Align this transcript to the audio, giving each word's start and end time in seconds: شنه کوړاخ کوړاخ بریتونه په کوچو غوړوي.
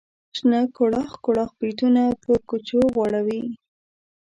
شنه 0.37 0.59
کوړاخ 0.77 1.11
کوړاخ 1.23 1.49
بریتونه 1.59 2.01
په 2.23 2.31
کوچو 2.49 2.79
غوړوي. 2.93 3.41